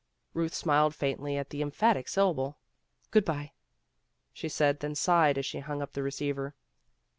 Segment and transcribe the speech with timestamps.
[0.35, 2.57] Euth smiled faintly at the emphatic syllable.
[3.11, 3.51] "Good by,"
[4.33, 6.55] she said, then sighed as she hung up the receiver.